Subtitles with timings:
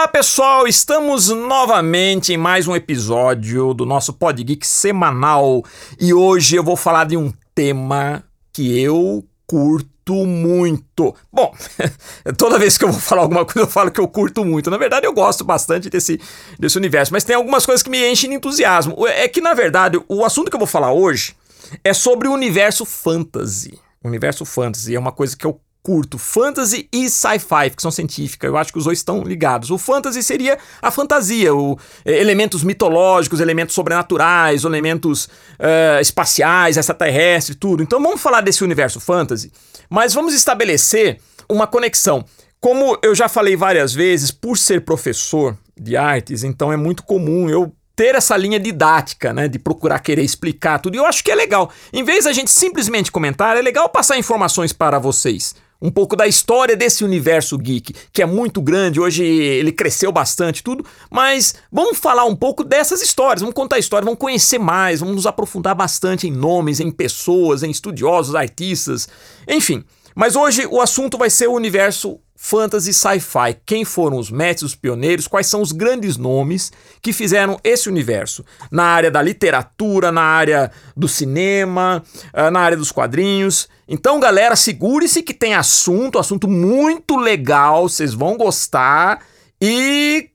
[0.00, 5.62] Olá pessoal, estamos novamente em mais um episódio do nosso Pod Geek semanal
[6.00, 11.14] e hoje eu vou falar de um tema que eu curto muito.
[11.30, 11.54] Bom,
[12.38, 14.70] toda vez que eu vou falar alguma coisa eu falo que eu curto muito.
[14.70, 16.18] Na verdade eu gosto bastante desse,
[16.58, 19.06] desse universo, mas tem algumas coisas que me enchem de entusiasmo.
[19.06, 21.36] É que na verdade o assunto que eu vou falar hoje
[21.84, 23.78] é sobre o universo fantasy.
[24.02, 28.46] O universo fantasy é uma coisa que eu curto fantasy e sci-fi, ficção científica.
[28.46, 29.70] Eu acho que os dois estão ligados.
[29.70, 37.56] O fantasy seria a fantasia, o, é, elementos mitológicos, elementos sobrenaturais, elementos uh, espaciais, extraterrestres,
[37.58, 37.82] tudo.
[37.82, 39.50] Então vamos falar desse universo fantasy,
[39.88, 42.24] mas vamos estabelecer uma conexão.
[42.60, 47.48] Como eu já falei várias vezes, por ser professor de artes, então é muito comum
[47.48, 50.94] eu ter essa linha didática, né, de procurar querer explicar tudo.
[50.94, 51.70] E eu acho que é legal.
[51.92, 56.26] Em vez da gente simplesmente comentar, é legal passar informações para vocês um pouco da
[56.26, 61.98] história desse universo geek, que é muito grande, hoje ele cresceu bastante, tudo, mas vamos
[61.98, 65.74] falar um pouco dessas histórias, vamos contar a história, vamos conhecer mais, vamos nos aprofundar
[65.74, 69.08] bastante em nomes, em pessoas, em estudiosos, artistas,
[69.48, 69.82] enfim.
[70.14, 73.54] Mas hoje o assunto vai ser o universo fantasy sci-fi.
[73.66, 78.42] Quem foram os mestres, os pioneiros, quais são os grandes nomes que fizeram esse universo
[78.72, 83.68] na área da literatura, na área do cinema, ah, na área dos quadrinhos.
[83.86, 89.20] Então, galera, segure-se que tem assunto, assunto muito legal, vocês vão gostar
[89.60, 90.30] e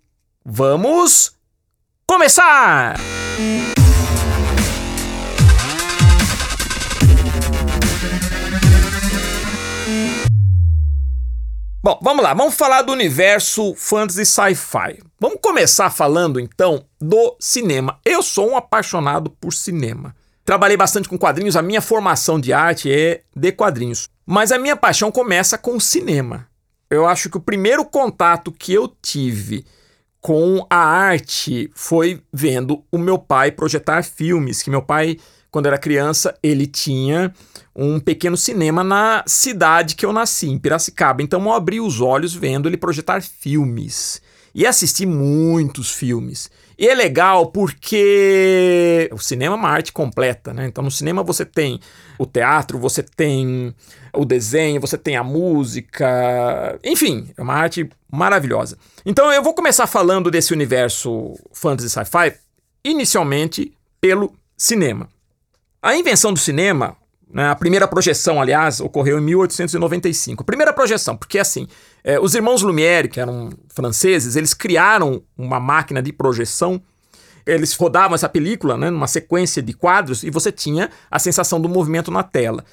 [0.45, 1.33] vamos
[2.05, 2.99] começar!
[3.37, 3.74] Música
[11.85, 15.03] Bom, vamos lá, vamos falar do universo fantasy sci-fi.
[15.19, 17.99] Vamos começar falando então do cinema.
[18.03, 20.15] Eu sou um apaixonado por cinema.
[20.43, 24.09] Trabalhei bastante com quadrinhos, a minha formação de arte é de quadrinhos.
[24.25, 26.47] Mas a minha paixão começa com o cinema.
[26.89, 29.63] Eu acho que o primeiro contato que eu tive
[30.19, 35.19] com a arte foi vendo o meu pai projetar filmes, que meu pai
[35.55, 37.33] quando era criança, ele tinha
[37.73, 41.23] um pequeno cinema na cidade que eu nasci, em Piracicaba.
[41.23, 44.21] Então eu abri os olhos vendo ele projetar filmes.
[44.53, 46.51] E assisti muitos filmes.
[46.77, 50.67] E é legal porque o cinema é uma arte completa, né?
[50.67, 51.79] Então no cinema você tem
[52.19, 53.73] o teatro, você tem
[54.13, 58.77] o desenho, você tem a música, enfim, é uma arte maravilhosa.
[59.05, 62.33] Então eu vou começar falando desse universo fantasy sci-fi
[62.83, 65.14] inicialmente pelo cinema.
[65.85, 66.97] A invenção do cinema,
[67.31, 70.43] né, a primeira projeção, aliás, ocorreu em 1895.
[70.43, 71.67] Primeira projeção, porque assim,
[72.03, 76.81] é, os irmãos Lumière, que eram franceses, eles criaram uma máquina de projeção.
[77.45, 81.69] Eles rodavam essa película né, numa sequência de quadros e você tinha a sensação do
[81.69, 82.65] movimento na tela.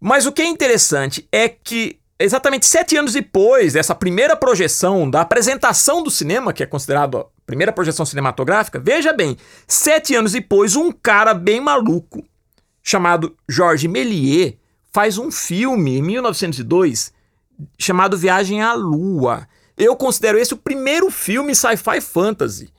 [0.00, 5.22] Mas o que é interessante é que exatamente sete anos depois dessa primeira projeção, da
[5.22, 9.36] apresentação do cinema, que é considerado a primeira projeção cinematográfica, veja bem,
[9.66, 12.22] sete anos depois, um cara bem maluco
[12.82, 14.54] chamado Georges Méliès
[14.92, 17.12] faz um filme em 1902
[17.78, 19.46] chamado Viagem à Lua.
[19.76, 22.70] Eu considero esse o primeiro filme sci-fi fantasy.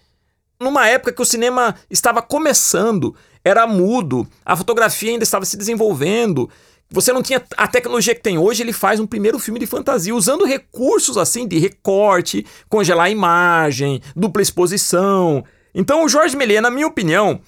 [0.59, 6.49] Numa época que o cinema estava começando, era mudo, a fotografia ainda estava se desenvolvendo,
[6.89, 10.13] você não tinha a tecnologia que tem hoje, ele faz um primeiro filme de fantasia
[10.13, 15.43] usando recursos assim de recorte, congelar a imagem, dupla exposição.
[15.73, 17.41] Então o Jorge Méliès, na minha opinião,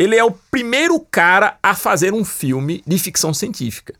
[0.00, 3.94] ele é o primeiro cara a fazer um filme de ficção científica.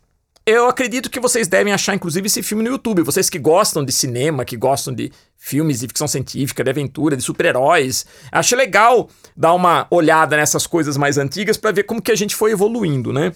[0.46, 3.02] Eu acredito que vocês devem achar, inclusive, esse filme no YouTube.
[3.02, 7.22] Vocês que gostam de cinema, que gostam de filmes de ficção científica, de aventura, de
[7.22, 8.06] super-heróis.
[8.32, 12.34] Acho legal dar uma olhada nessas coisas mais antigas para ver como que a gente
[12.34, 13.34] foi evoluindo, né?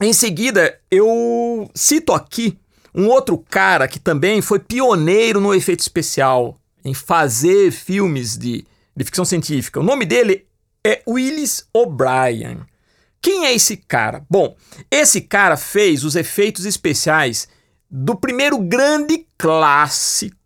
[0.00, 2.58] Em seguida, eu cito aqui
[2.92, 8.66] um outro cara que também foi pioneiro no efeito especial, em fazer filmes de,
[8.96, 9.78] de ficção científica.
[9.78, 10.46] O nome dele
[10.86, 12.60] é Willis O'Brien.
[13.20, 14.24] Quem é esse cara?
[14.30, 14.56] Bom,
[14.88, 17.48] esse cara fez os efeitos especiais
[17.90, 20.36] do primeiro grande clássico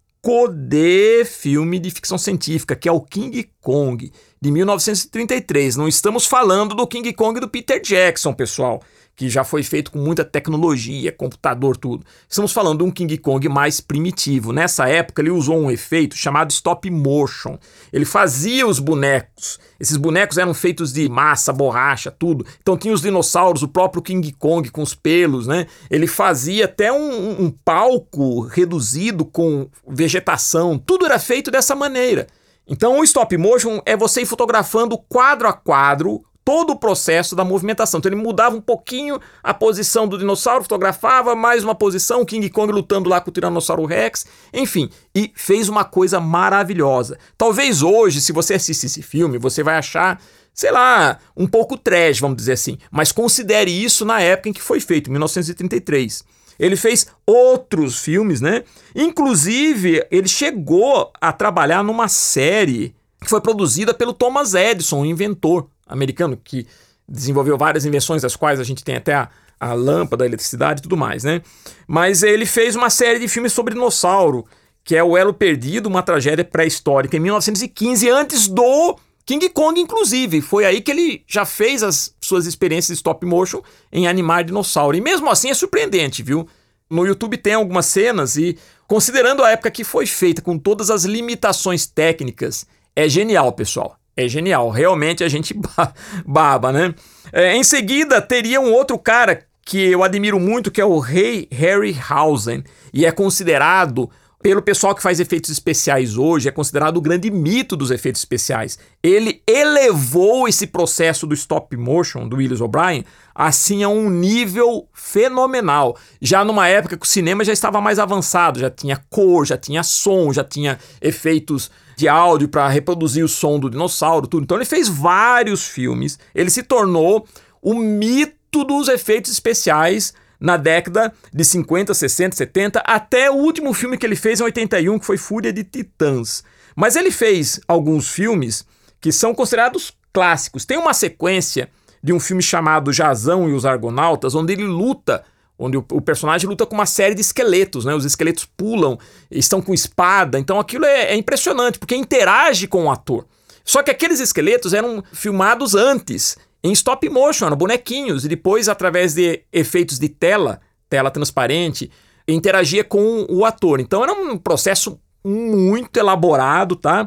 [0.51, 4.11] de filme de ficção científica, que é o King Kong,
[4.41, 5.77] de 1933.
[5.77, 8.81] Não estamos falando do King Kong do Peter Jackson, pessoal
[9.21, 12.07] que já foi feito com muita tecnologia, computador, tudo.
[12.27, 14.51] Estamos falando de um King Kong mais primitivo.
[14.51, 17.59] Nessa época, ele usou um efeito chamado stop motion.
[17.93, 19.61] Ele fazia os bonecos.
[19.79, 22.47] Esses bonecos eram feitos de massa, borracha, tudo.
[22.63, 25.67] Então tinha os dinossauros, o próprio King Kong com os pelos, né?
[25.91, 30.79] Ele fazia até um, um palco reduzido com vegetação.
[30.79, 32.27] Tudo era feito dessa maneira.
[32.67, 37.45] Então o stop motion é você ir fotografando quadro a quadro todo o processo da
[37.45, 37.99] movimentação.
[37.99, 42.73] Então ele mudava um pouquinho a posição do dinossauro, fotografava mais uma posição, King Kong
[42.73, 47.17] lutando lá com o Tiranossauro Rex, enfim, e fez uma coisa maravilhosa.
[47.39, 50.21] Talvez hoje, se você assistir esse filme, você vai achar
[50.53, 52.79] sei lá, um pouco trash, vamos dizer assim.
[52.91, 56.25] Mas considere isso na época em que foi feito, 1933.
[56.59, 58.65] Ele fez outros filmes, né?
[58.93, 65.69] Inclusive, ele chegou a trabalhar numa série que foi produzida pelo Thomas Edison, um inventor
[65.91, 66.67] americano que
[67.09, 69.29] desenvolveu várias invenções, das quais a gente tem até a,
[69.59, 71.43] a lâmpada, a eletricidade e tudo mais, né?
[71.87, 74.47] Mas ele fez uma série de filmes sobre dinossauro,
[74.85, 78.97] que é O Elo Perdido, uma tragédia pré-histórica, em 1915, antes do
[79.27, 80.41] King Kong, inclusive.
[80.41, 83.61] Foi aí que ele já fez as suas experiências de stop motion
[83.93, 84.97] em animar dinossauro.
[84.97, 86.49] E mesmo assim é surpreendente, viu?
[86.89, 88.59] No YouTube tem algumas cenas e,
[88.89, 92.67] considerando a época que foi feita, com todas as limitações técnicas,
[92.97, 94.00] é genial, pessoal.
[94.25, 94.71] É genial.
[94.71, 95.55] Realmente a gente
[96.27, 96.95] baba, né?
[97.33, 101.49] É, em seguida, teria um outro cara que eu admiro muito, que é o Rei
[101.51, 102.65] Harryhausen.
[102.93, 104.11] E é considerado
[104.43, 108.79] pelo pessoal que faz efeitos especiais hoje, é considerado o grande mito dos efeitos especiais.
[109.03, 115.97] Ele elevou esse processo do stop motion do Willis O'Brien assim a um nível fenomenal.
[116.21, 119.83] Já numa época que o cinema já estava mais avançado, já tinha cor, já tinha
[119.83, 121.71] som, já tinha efeitos
[122.01, 124.45] de áudio para reproduzir o som do dinossauro, tudo.
[124.45, 126.19] Então ele fez vários filmes.
[126.35, 127.27] Ele se tornou
[127.63, 133.99] o mito dos efeitos especiais na década de 50, 60, 70, até o último filme
[133.99, 136.43] que ele fez em 81, que foi Fúria de Titãs.
[136.75, 138.65] Mas ele fez alguns filmes
[138.99, 140.65] que são considerados clássicos.
[140.65, 141.69] Tem uma sequência
[142.03, 145.23] de um filme chamado Jazão e os Argonautas, onde ele luta,
[145.61, 147.95] onde o, o, personagem luta com uma série de esqueletos, né?
[147.95, 148.99] Os esqueletos pulam,
[149.31, 153.27] estão com espada, então aquilo é, é impressionante, porque interage com o ator.
[153.63, 159.15] Só que aqueles esqueletos eram filmados antes em stop motion, eram bonequinhos, e depois, através
[159.15, 161.91] de efeitos de tela, tela transparente,
[162.27, 163.81] interagia com o ator.
[163.81, 167.07] Então era um processo muito elaborado, tá?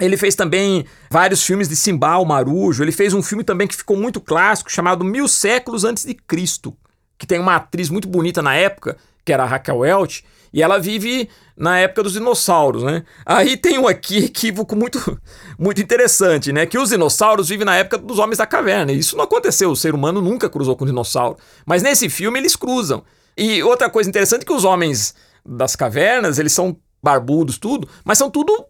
[0.00, 2.82] Ele fez também vários filmes de Simbal, Marujo.
[2.82, 6.76] Ele fez um filme também que ficou muito clássico, chamado Mil Séculos Antes de Cristo,
[7.18, 10.78] que tem uma atriz muito bonita na época, que era a Raquel Welch, e ela
[10.78, 13.02] vive na época dos dinossauros, né?
[13.26, 15.20] Aí tem um aqui equívoco muito,
[15.58, 16.64] muito interessante, né?
[16.64, 18.92] Que os dinossauros vivem na época dos homens da caverna.
[18.92, 21.36] Isso não aconteceu, o ser humano nunca cruzou com dinossauro.
[21.66, 23.02] Mas nesse filme eles cruzam.
[23.36, 28.18] E outra coisa interessante é que os homens das cavernas, eles são barbudos, tudo, mas
[28.18, 28.64] são tudo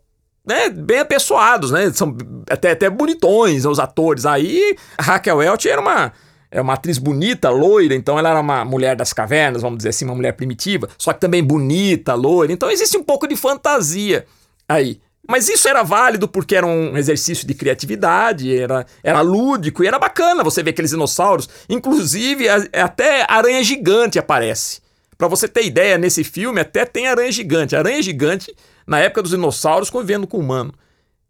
[0.47, 1.93] né, bem apessoados, né?
[1.93, 2.17] São
[2.51, 4.25] até, até bonitões os atores.
[4.27, 6.13] Aí Raquel Welch era uma
[6.51, 10.05] é uma atriz bonita, loira, então ela era uma mulher das cavernas, vamos dizer assim,
[10.05, 12.53] uma mulher primitiva, só que também bonita, loira.
[12.53, 14.27] Então existe um pouco de fantasia
[14.69, 15.01] aí.
[15.31, 19.99] Mas isso era válido porque era um exercício de criatividade, era, era lúdico e era
[19.99, 21.49] bacana você ver aqueles dinossauros.
[21.69, 24.81] Inclusive, até aranha gigante aparece.
[25.19, 27.77] Para você ter ideia, nesse filme até tem aranha gigante.
[27.77, 28.55] Aranha gigante
[28.87, 30.73] na época dos dinossauros convivendo com o humano.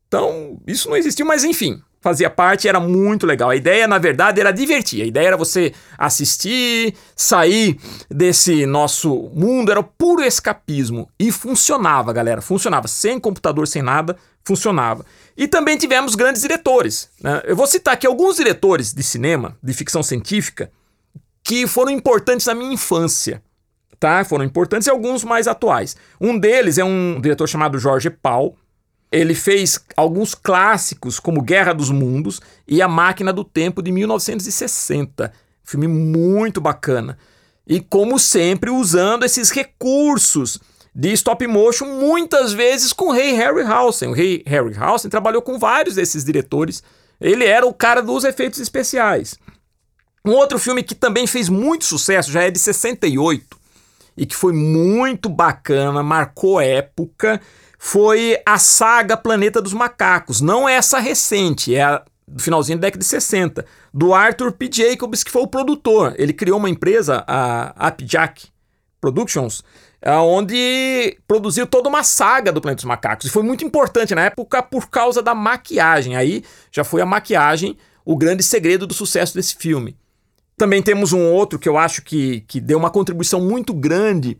[0.07, 3.51] Então, isso não existiu, mas enfim, fazia parte, era muito legal.
[3.51, 5.03] A ideia, na verdade, era divertir.
[5.03, 7.79] A ideia era você assistir, sair
[8.11, 11.11] desse nosso mundo, era puro escapismo.
[11.19, 12.89] E funcionava, galera, funcionava.
[12.89, 15.05] Sem computador, sem nada, funcionava.
[15.37, 17.11] E também tivemos grandes diretores.
[17.21, 17.43] Né?
[17.45, 20.71] Eu vou citar aqui alguns diretores de cinema, de ficção científica,
[21.43, 23.43] que foram importantes na minha infância.
[23.99, 24.25] Tá?
[24.25, 25.97] Foram importantes e alguns mais atuais.
[26.21, 28.57] Um deles é um diretor chamado Jorge Paul,
[29.11, 35.33] ele fez alguns clássicos, como Guerra dos Mundos e A Máquina do Tempo, de 1960.
[35.65, 37.19] Filme muito bacana.
[37.67, 40.59] E, como sempre, usando esses recursos
[40.95, 44.09] de stop motion, muitas vezes com o rei Harryhausen.
[44.09, 46.83] O rei Harryhausen trabalhou com vários desses diretores.
[47.21, 49.39] Ele era o cara dos efeitos especiais.
[50.25, 53.57] Um outro filme que também fez muito sucesso, já é de 68,
[54.17, 57.41] e que foi muito bacana, marcou época,
[57.79, 60.41] foi a saga Planeta dos Macacos.
[60.41, 64.69] Não é essa recente, é a do finalzinho da década de 60, do Arthur P.
[64.71, 66.15] Jacobs, que foi o produtor.
[66.19, 68.49] Ele criou uma empresa, a Upjack
[69.01, 69.63] Productions,
[70.05, 73.27] onde produziu toda uma saga do Planeta dos Macacos.
[73.27, 76.17] E foi muito importante na época por causa da maquiagem.
[76.17, 79.97] Aí já foi a maquiagem o grande segredo do sucesso desse filme.
[80.57, 84.37] Também temos um outro que eu acho que, que deu uma contribuição muito grande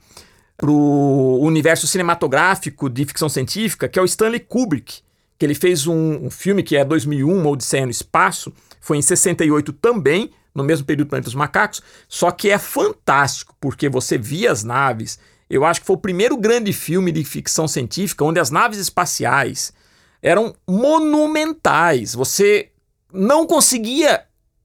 [0.59, 5.01] para o universo cinematográfico de ficção científica, que é o Stanley Kubrick,
[5.39, 9.03] que ele fez um, um filme que é 2001, uma Odisseia no Espaço, foi em
[9.03, 14.19] 68 também, no mesmo período do Planeta dos Macacos, só que é fantástico, porque você
[14.19, 18.41] via as naves, eu acho que foi o primeiro grande filme de ficção científica onde
[18.41, 19.73] as naves espaciais
[20.21, 22.73] eram monumentais, você
[23.13, 24.25] não conseguia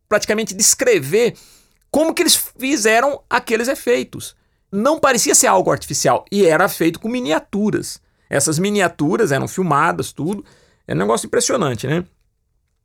[0.09, 1.35] praticamente descrever
[1.91, 4.35] como que eles fizeram aqueles efeitos.
[4.73, 8.01] Não parecia ser algo artificial e era feito com miniaturas.
[8.27, 10.43] Essas miniaturas eram filmadas, tudo.
[10.87, 12.03] É um negócio impressionante, né?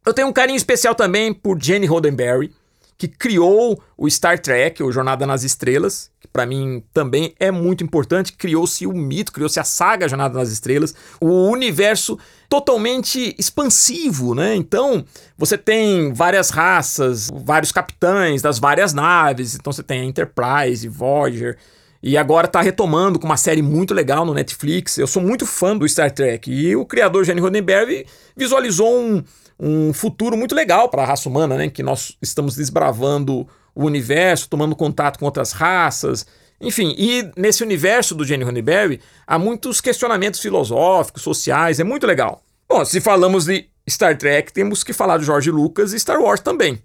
[0.04, 2.52] Eu tenho um carinho especial também por Jenny Roddenberry,
[2.98, 7.82] que criou o Star Trek, o Jornada nas Estrelas, que para mim também é muito
[7.82, 8.34] importante.
[8.34, 12.18] Criou-se o mito, criou-se a saga Jornada nas Estrelas, o universo
[12.50, 14.54] totalmente expansivo, né?
[14.54, 15.06] Então,
[15.38, 19.54] você tem várias raças, vários capitães das várias naves.
[19.54, 21.56] Então, você tem a Enterprise, Voyager.
[22.02, 24.98] E agora tá retomando com uma série muito legal no Netflix.
[24.98, 26.50] Eu sou muito fã do Star Trek.
[26.50, 29.22] E o criador Gene Roddenberry visualizou um,
[29.58, 31.68] um futuro muito legal para a raça humana, né?
[31.68, 36.24] Que nós estamos desbravando o universo, tomando contato com outras raças.
[36.60, 42.42] Enfim, e nesse universo do Gene Roddenberry há muitos questionamentos filosóficos, sociais, é muito legal.
[42.68, 46.40] Bom, se falamos de Star Trek, temos que falar de George Lucas e Star Wars
[46.40, 46.82] também.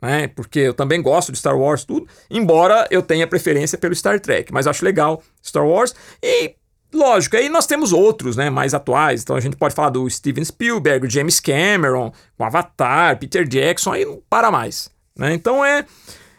[0.00, 0.28] Né?
[0.28, 4.52] Porque eu também gosto de Star Wars, tudo, embora eu tenha preferência pelo Star Trek,
[4.52, 5.94] mas acho legal Star Wars.
[6.22, 6.54] E
[6.94, 9.22] Lógico, aí nós temos outros, né, mais atuais.
[9.22, 14.04] Então a gente pode falar do Steven Spielberg, James Cameron, com Avatar, Peter Jackson, aí
[14.04, 14.88] não para mais,
[15.18, 15.34] né?
[15.34, 15.84] Então é,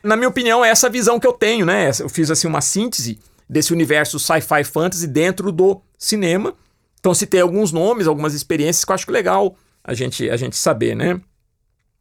[0.04, 1.92] na minha opinião, é essa visão que eu tenho, né?
[2.00, 6.54] Eu fiz assim uma síntese desse universo sci-fi fantasy dentro do cinema.
[7.00, 10.96] Então citei alguns nomes, algumas experiências que eu acho legal a gente a gente saber,
[10.96, 11.20] né?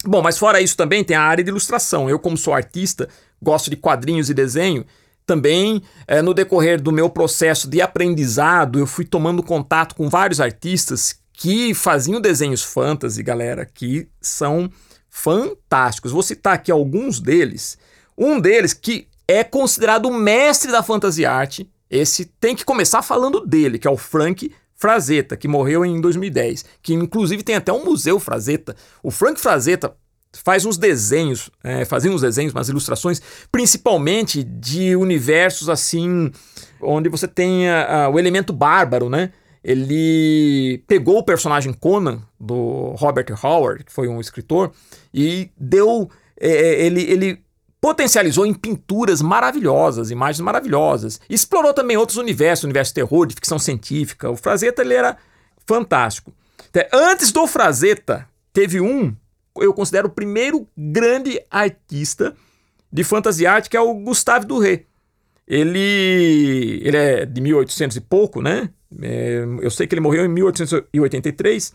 [0.05, 2.09] Bom, mas fora isso também tem a área de ilustração.
[2.09, 3.09] Eu como sou artista,
[3.43, 4.85] gosto de quadrinhos e desenho,
[5.27, 10.41] também, é, no decorrer do meu processo de aprendizado, eu fui tomando contato com vários
[10.41, 14.71] artistas que faziam desenhos fantasy, galera, que são
[15.11, 16.13] fantásticos.
[16.13, 17.77] Vou citar aqui alguns deles.
[18.17, 21.61] Um deles que é considerado o mestre da fantasy art.
[21.91, 26.65] Esse tem que começar falando dele, que é o Frank Frazetta, que morreu em 2010,
[26.83, 28.77] que inclusive tem até um museu Frazetta.
[29.03, 29.97] O Frank Frazetta
[30.45, 36.31] faz uns desenhos, é, fazia uns desenhos, umas ilustrações, principalmente de universos assim,
[36.81, 39.33] onde você tem a, a, o elemento bárbaro, né?
[39.65, 44.71] Ele pegou o personagem Conan, do Robert Howard, que foi um escritor,
[45.13, 46.09] e deu.
[46.39, 47.46] É, é ele, ele
[47.87, 51.21] potencializou em pinturas maravilhosas, imagens maravilhosas.
[51.31, 54.29] Explorou também outros universos, universo terror, de ficção científica.
[54.29, 55.17] O Frazetta ele era
[55.65, 56.35] fantástico.
[56.93, 59.15] Antes do Frazetta, teve um
[59.59, 62.35] eu considero o primeiro grande artista
[62.93, 64.83] de fantasy art, que é o Gustave Doré.
[65.47, 68.69] Ele, ele é de 1800 e pouco, né?
[69.01, 71.73] É, eu sei que ele morreu em 1883.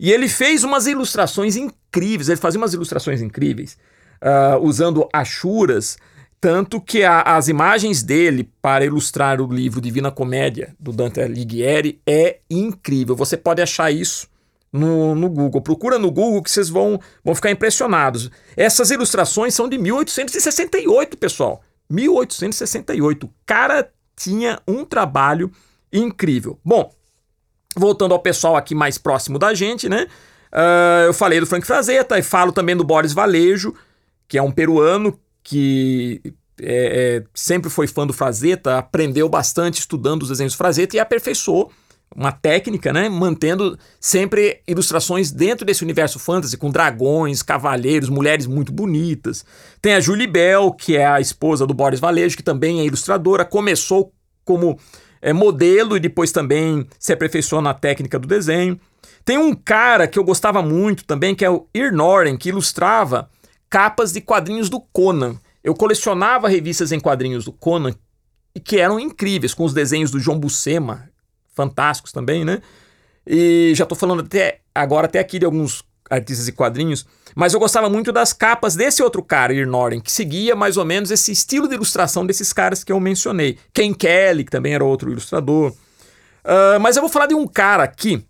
[0.00, 2.28] E ele fez umas ilustrações incríveis.
[2.28, 3.78] Ele fazia umas ilustrações incríveis,
[4.22, 5.98] uh, usando achuras.
[6.40, 12.00] Tanto que a, as imagens dele para ilustrar o livro Divina Comédia, do Dante Alighieri,
[12.06, 13.14] é incrível.
[13.14, 14.26] Você pode achar isso
[14.72, 15.60] no, no Google.
[15.60, 18.30] Procura no Google que vocês vão, vão ficar impressionados.
[18.56, 21.62] Essas ilustrações são de 1868, pessoal.
[21.90, 23.26] 1868.
[23.26, 25.50] O cara tinha um trabalho
[25.92, 26.58] incrível.
[26.64, 26.90] Bom,
[27.76, 30.06] voltando ao pessoal aqui mais próximo da gente, né?
[30.52, 33.74] Uh, eu falei do Frank Frazetta e falo também do Boris Valejo,
[34.32, 36.22] que é um peruano que
[36.58, 40.98] é, é, sempre foi fã do Frazetta, aprendeu bastante estudando os desenhos do Frazetta e
[40.98, 41.70] aperfeiçoou
[42.16, 43.10] uma técnica, né?
[43.10, 49.44] Mantendo sempre ilustrações dentro desse universo fantasy, com dragões, cavaleiros, mulheres muito bonitas.
[49.82, 53.44] Tem a Julie Bell, que é a esposa do Boris Valejo, que também é ilustradora,
[53.44, 54.14] começou
[54.46, 54.78] como
[55.20, 58.80] é, modelo e depois também se aperfeiçoou na técnica do desenho.
[59.26, 63.28] Tem um cara que eu gostava muito também, que é o Ir Noren, que ilustrava
[63.72, 65.40] capas de quadrinhos do Conan.
[65.64, 67.94] Eu colecionava revistas em quadrinhos do Conan
[68.54, 71.08] e que eram incríveis, com os desenhos do João Buscema,
[71.54, 72.60] fantásticos também, né?
[73.26, 77.60] E já tô falando até agora até aqui de alguns artistas e quadrinhos, mas eu
[77.60, 81.66] gostava muito das capas desse outro cara, Irnoren, que seguia mais ou menos esse estilo
[81.66, 83.58] de ilustração desses caras que eu mencionei.
[83.72, 85.70] Ken Kelly, que também era outro ilustrador.
[85.70, 88.22] Uh, mas eu vou falar de um cara aqui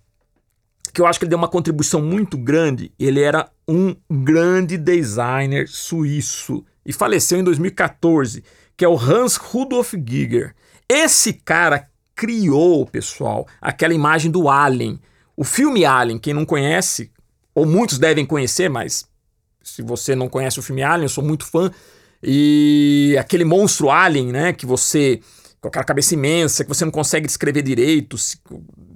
[0.92, 2.92] que eu acho que ele deu uma contribuição muito grande.
[2.99, 8.44] Ele era um grande designer suíço e faleceu em 2014,
[8.76, 10.54] que é o Hans Rudolf Giger.
[10.88, 15.00] Esse cara criou, pessoal, aquela imagem do Alien.
[15.37, 17.11] O filme Alien, quem não conhece,
[17.54, 19.04] ou muitos devem conhecer, mas
[19.62, 21.70] se você não conhece o filme Alien, eu sou muito fã.
[22.22, 25.20] E aquele monstro Alien, né, que você
[25.62, 28.16] com aquela cabeça imensa, que você não consegue descrever direito,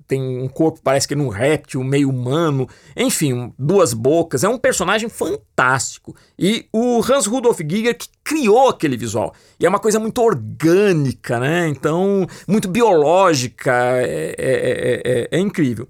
[0.06, 4.44] tem um corpo, parece que é um réptil, meio humano, enfim, duas bocas.
[4.44, 6.14] É um personagem fantástico.
[6.38, 9.34] E o Hans Rudolf Giger que criou aquele visual.
[9.58, 11.68] E é uma coisa muito orgânica, né?
[11.68, 13.72] Então, muito biológica.
[13.72, 15.88] É, é, é, é incrível.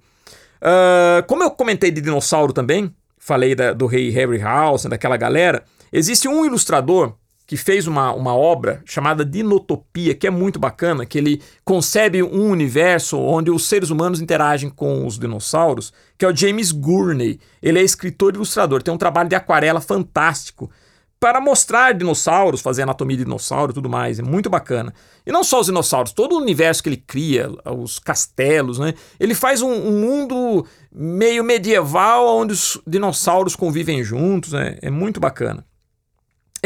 [0.56, 5.62] Uh, como eu comentei de dinossauro também, falei da, do rei Harryhausen, daquela galera.
[5.92, 7.14] Existe um ilustrador
[7.46, 12.50] que fez uma, uma obra chamada Dinotopia, que é muito bacana, que ele concebe um
[12.50, 17.38] universo onde os seres humanos interagem com os dinossauros, que é o James Gurney.
[17.62, 20.70] Ele é escritor e ilustrador, tem um trabalho de aquarela fantástico
[21.18, 24.18] para mostrar dinossauros, fazer anatomia de dinossauro e tudo mais.
[24.18, 24.92] É muito bacana.
[25.24, 28.92] E não só os dinossauros, todo o universo que ele cria, os castelos, né?
[29.18, 34.78] Ele faz um, um mundo meio medieval onde os dinossauros convivem juntos, né?
[34.82, 35.64] É muito bacana.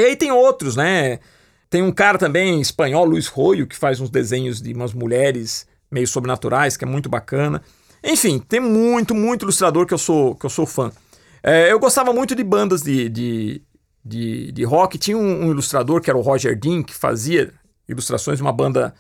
[0.00, 1.19] E aí tem outros, né?
[1.69, 6.07] Tem um cara também espanhol, Luiz Royo, que faz uns desenhos de umas mulheres meio
[6.07, 7.62] sobrenaturais, que é muito bacana.
[8.02, 10.90] Enfim, tem muito, muito ilustrador que eu sou, que eu sou fã.
[11.42, 13.62] É, eu gostava muito de bandas de, de,
[14.04, 14.99] de, de rock.
[14.99, 17.52] Tinha um, um, ilustrador que era o Roger Dean, que fazia
[17.88, 18.95] ilustrações de uma banda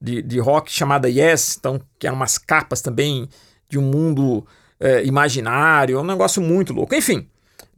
[0.00, 3.28] de, de rock chamada Yes, então, que eram umas capas também
[3.68, 4.46] de um mundo
[4.80, 6.94] é, imaginário, é um negócio muito louco.
[6.94, 7.28] Enfim,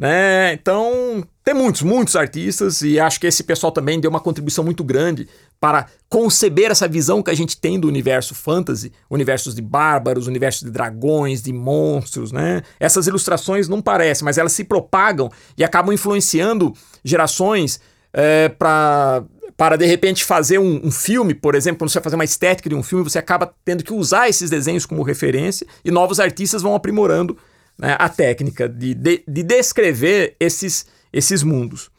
[0.03, 0.53] né?
[0.55, 4.83] Então, tem muitos, muitos artistas e acho que esse pessoal também deu uma contribuição muito
[4.83, 5.29] grande
[5.61, 10.65] para conceber essa visão que a gente tem do universo fantasy, universos de bárbaros, universos
[10.65, 12.63] de dragões, de monstros, né?
[12.81, 17.81] Essas ilustrações não parecem, mas elas se propagam e acabam influenciando gerações
[18.13, 19.23] é, para
[19.57, 22.69] para de repente fazer um, um, filme, por exemplo, quando você vai fazer uma estética
[22.69, 26.63] de um filme, você acaba tendo que usar esses desenhos como referência e novos artistas
[26.63, 27.39] vão aprimorando
[27.79, 31.91] né, a técnica de, de, de, descrever esses, esses mundos.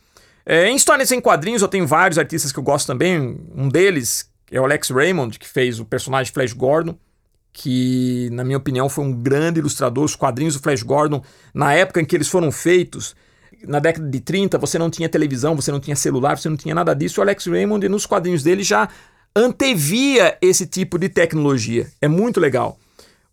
[0.45, 3.37] É, em histórias em quadrinhos, eu tenho vários artistas que eu gosto também.
[3.55, 6.97] Um deles é o Alex Raymond, que fez o personagem Flash Gordon,
[7.51, 10.03] que, na minha opinião, foi um grande ilustrador.
[10.03, 13.15] Os quadrinhos do Flash Gordon, na época em que eles foram feitos,
[13.65, 16.75] na década de 30, você não tinha televisão, você não tinha celular, você não tinha
[16.75, 17.19] nada disso.
[17.19, 18.89] O Alex Raymond, nos quadrinhos dele, já
[19.35, 21.87] antevia esse tipo de tecnologia.
[22.01, 22.77] É muito legal.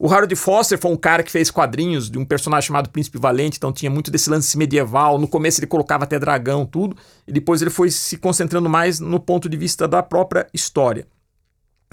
[0.02, 3.58] O Harold Foster foi um cara que fez quadrinhos de um personagem chamado Príncipe Valente,
[3.58, 5.18] então tinha muito desse lance medieval.
[5.18, 6.96] No começo ele colocava até dragão, tudo,
[7.28, 11.06] e depois ele foi se concentrando mais no ponto de vista da própria história.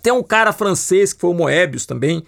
[0.01, 2.23] Tem um cara francês que foi o Moebius também,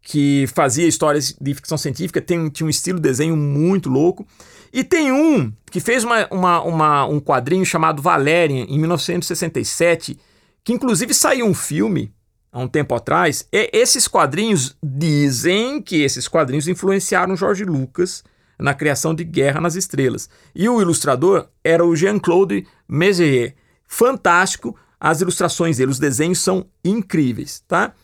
[0.00, 4.24] que fazia histórias de ficção científica, tem, tinha um estilo de desenho muito louco.
[4.72, 10.16] E tem um que fez uma, uma, uma, um quadrinho chamado Valerian, em 1967,
[10.62, 12.14] que inclusive saiu um filme
[12.52, 18.24] há um tempo atrás, é, esses quadrinhos dizem que esses quadrinhos influenciaram Jorge Lucas
[18.58, 20.28] na criação de Guerra nas Estrelas.
[20.54, 23.54] E o ilustrador era o Jean-Claude Mézières.
[23.86, 27.94] Fantástico, as ilustrações dele, os desenhos são incríveis, tá?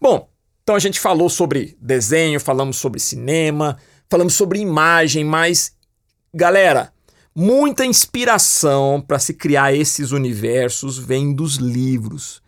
[0.00, 0.28] Bom,
[0.62, 3.76] então a gente falou sobre desenho, falamos sobre cinema,
[4.08, 5.76] falamos sobre imagem, mas
[6.34, 6.92] galera,
[7.34, 12.42] muita inspiração para se criar esses universos vem dos livros.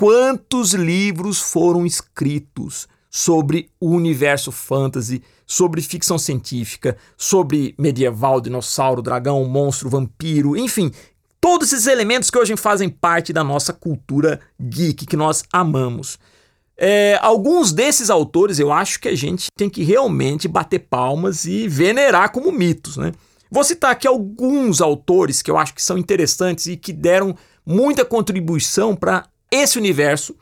[0.00, 9.44] Quantos livros foram escritos sobre o universo fantasy, sobre ficção científica, sobre medieval, dinossauro, dragão,
[9.44, 10.90] monstro, vampiro, enfim,
[11.38, 16.18] todos esses elementos que hoje fazem parte da nossa cultura geek, que nós amamos.
[16.78, 21.68] É, alguns desses autores eu acho que a gente tem que realmente bater palmas e
[21.68, 23.12] venerar como mitos, né?
[23.50, 27.36] Vou citar aqui alguns autores que eu acho que são interessantes e que deram
[27.66, 30.36] muita contribuição para esse universo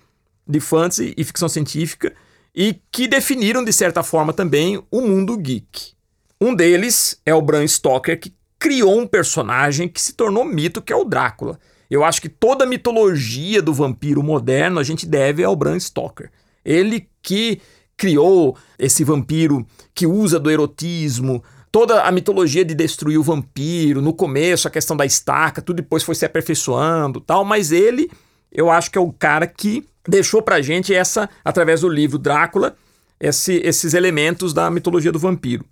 [0.46, 2.12] de fantasy e ficção científica
[2.54, 5.92] e que definiram, de certa forma, também o mundo geek.
[6.40, 10.92] Um deles é o Bram Stoker, que criou um personagem que se tornou mito, que
[10.92, 11.58] é o Drácula.
[11.90, 16.30] Eu acho que toda a mitologia do vampiro moderno a gente deve ao Bram Stoker.
[16.64, 17.60] Ele que
[17.96, 21.42] criou esse vampiro que usa do erotismo,
[21.72, 26.02] toda a mitologia de destruir o vampiro, no começo a questão da estaca, tudo depois
[26.02, 28.10] foi se aperfeiçoando, tal, mas ele
[28.52, 32.76] eu acho que é o cara que deixou pra gente essa, através do livro Drácula,
[33.20, 35.64] esse, esses elementos da mitologia do vampiro.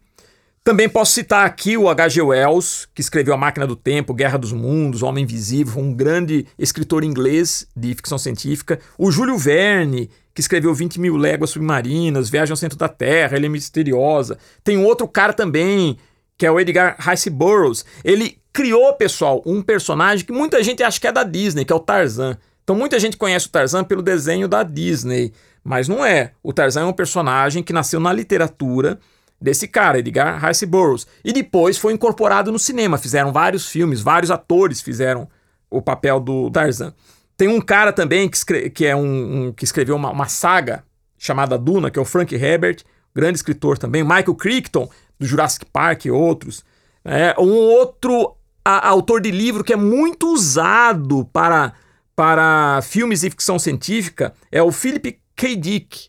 [0.66, 2.20] Também posso citar aqui o H.G.
[2.20, 7.04] Wells, que escreveu A Máquina do Tempo, Guerra dos Mundos, Homem Invisível, um grande escritor
[7.04, 8.80] inglês de ficção científica.
[8.98, 13.46] O Júlio Verne, que escreveu 20 mil léguas submarinas, Viagem ao Centro da Terra, Ele
[13.46, 14.38] é Misteriosa.
[14.64, 15.96] Tem um outro cara também,
[16.36, 17.84] que é o Edgar Rice Burroughs.
[18.04, 21.76] Ele criou, pessoal, um personagem que muita gente acha que é da Disney, que é
[21.76, 22.36] o Tarzan.
[22.66, 26.32] Então muita gente conhece o Tarzan pelo desenho da Disney, mas não é.
[26.42, 28.98] O Tarzan é um personagem que nasceu na literatura
[29.40, 32.98] desse cara, Edgar Rice Burroughs, e depois foi incorporado no cinema.
[32.98, 35.28] Fizeram vários filmes, vários atores fizeram
[35.70, 36.92] o papel do Tarzan.
[37.36, 40.82] Tem um cara também que, escre que é um, um, que escreveu uma, uma, saga
[41.16, 42.78] chamada Duna, que é o Frank Herbert,
[43.14, 44.02] grande escritor também.
[44.02, 46.64] Michael Crichton, do Jurassic Park e outros.
[47.04, 51.72] É, um outro autor de livro que é muito usado para
[52.16, 55.54] para filmes e ficção científica é o Philip K.
[55.54, 56.08] Dick.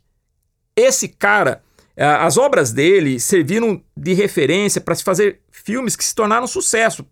[0.76, 1.62] Esse cara
[1.98, 7.06] As obras dele serviram de referência para se fazer filmes que se tornaram sucesso.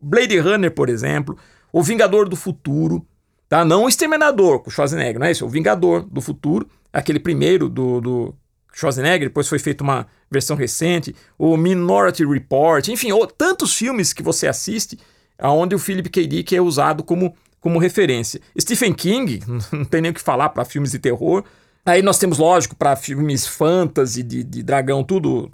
[0.00, 1.38] Blade Runner, por exemplo,
[1.72, 3.06] O Vingador do Futuro,
[3.48, 3.64] tá?
[3.64, 5.46] Não o Exterminador com Schwarzenegger, não é isso?
[5.46, 8.34] O Vingador do Futuro, aquele primeiro do, do
[8.74, 14.48] Schwarzenegger, depois foi feita uma versão recente, o Minority Report, enfim, tantos filmes que você
[14.48, 14.98] assiste
[15.40, 16.26] onde o Philip K.
[16.26, 18.42] Dick é usado como, como referência.
[18.60, 19.40] Stephen King,
[19.72, 21.42] não tem nem o que falar para filmes de terror,
[21.84, 25.50] Aí nós temos, lógico, para filmes fantasy, de, de, dragão, tudo.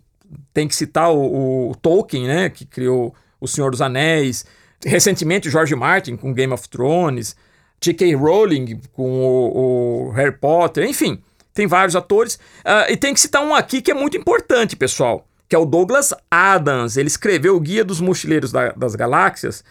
[0.53, 2.51] Tem que citar o, o, Tolkien, né?
[2.51, 4.45] Que criou O Senhor dos Anéis.
[4.85, 7.35] Recentemente, George Martin com Game of Thrones.
[7.81, 8.15] J.K.
[8.15, 10.85] Rowling com o, o, Harry Potter.
[10.85, 11.23] Enfim,
[11.55, 12.35] tem vários atores.
[12.35, 15.27] Uh, e tem que citar um aqui que é muito importante, pessoal.
[15.49, 16.99] Que é o Douglas Adams.
[16.99, 19.65] Ele escreveu o Guia dos Mochileiros da, das Galáxias.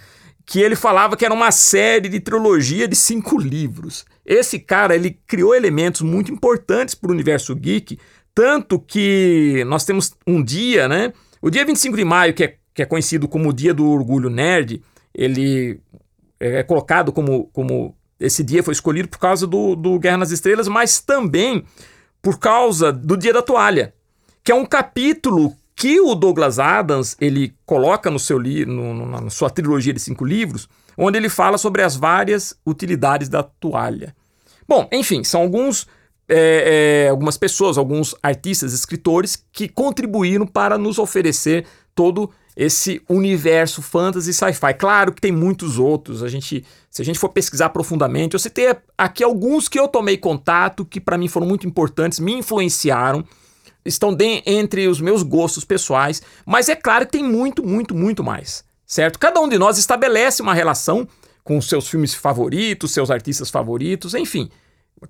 [0.48, 4.06] Que ele falava que era uma série de trilogia de cinco livros.
[4.26, 8.00] Esse cara, ele criou elementos muito importantes para o universo geek,
[8.34, 11.12] tanto que nós temos um dia, né?
[11.42, 14.30] O dia 25 de maio, que é, que é conhecido como o Dia do Orgulho
[14.30, 14.82] Nerd,
[15.14, 15.80] ele
[16.40, 20.68] é colocado como, como esse dia foi escolhido por causa do, do Guerra nas Estrelas,
[20.68, 21.64] mas também
[22.22, 23.94] por causa do Dia da Toalha,
[24.44, 29.06] que é um capítulo que o Douglas Adams ele coloca no seu li no, no,
[29.06, 34.16] na sua trilogia de cinco livros, onde ele fala sobre as várias utilidades da toalha.
[34.68, 35.86] Bom, enfim, são alguns
[36.28, 43.84] é, é, algumas pessoas, alguns artistas, escritores que contribuíram para nos oferecer todo esse universo
[43.84, 44.74] fantasy sci-fi.
[44.74, 46.24] Claro que tem muitos outros.
[46.24, 50.18] A gente, se a gente for pesquisar profundamente, eu citei aqui alguns que eu tomei
[50.18, 53.24] contato que para mim foram muito importantes, me influenciaram,
[53.88, 56.22] estão de, entre os meus gostos pessoais.
[56.46, 59.18] Mas é claro que tem muito, muito, muito mais, certo?
[59.18, 61.08] Cada um de nós estabelece uma relação
[61.44, 64.50] com os seus filmes favoritos, seus artistas favoritos, enfim.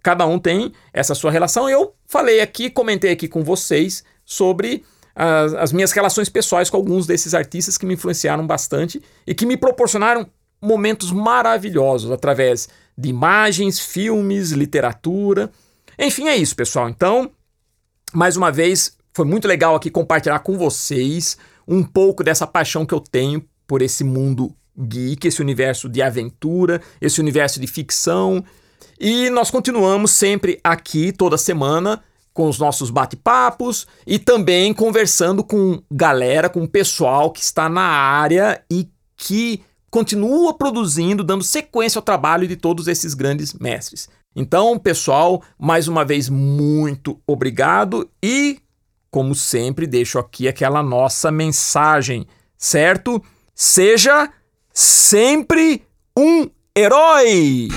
[0.03, 1.69] Cada um tem essa sua relação.
[1.69, 4.83] Eu falei aqui, comentei aqui com vocês sobre
[5.15, 9.45] as, as minhas relações pessoais com alguns desses artistas que me influenciaram bastante e que
[9.45, 10.29] me proporcionaram
[10.61, 15.51] momentos maravilhosos através de imagens, filmes, literatura.
[15.97, 16.89] Enfim, é isso, pessoal.
[16.89, 17.31] Então,
[18.13, 22.93] mais uma vez, foi muito legal aqui compartilhar com vocês um pouco dessa paixão que
[22.93, 28.43] eu tenho por esse mundo geek, esse universo de aventura, esse universo de ficção.
[28.99, 35.81] E nós continuamos sempre aqui toda semana com os nossos bate-papos e também conversando com
[35.91, 42.03] galera, com o pessoal que está na área e que continua produzindo, dando sequência ao
[42.03, 44.07] trabalho de todos esses grandes mestres.
[44.39, 48.59] Então, pessoal, mais uma vez, muito obrigado e,
[49.09, 53.19] como sempre, deixo aqui aquela nossa mensagem, certo?
[53.55, 54.31] Seja
[54.71, 55.81] sempre
[56.15, 56.47] um
[56.77, 57.69] herói!